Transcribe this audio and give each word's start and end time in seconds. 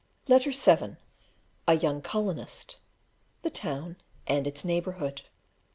Letter 0.27 0.49
VII: 0.51 0.95
A 1.67 1.75
young 1.75 2.01
colonist. 2.01 2.77
the 3.43 3.51
town 3.51 3.97
and 4.25 4.47
its 4.47 4.65
neighbourhood. 4.65 5.21